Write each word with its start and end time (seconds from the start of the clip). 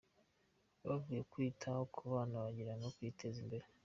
Bavuye 0.87 1.21
kwita 1.31 1.69
ku 1.93 2.01
bana 2.13 2.35
bagera 2.45 2.73
no 2.81 2.89
kwiteza 2.95 3.37
imbere. 3.43 3.65